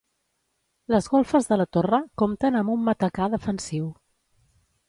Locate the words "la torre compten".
1.61-2.59